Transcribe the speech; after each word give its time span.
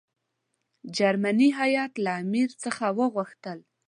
جرمني 0.97 1.49
هیات 1.59 1.93
له 2.03 2.11
امیر 2.23 2.49
څخه 2.63 2.85
وغوښتل. 2.97 3.59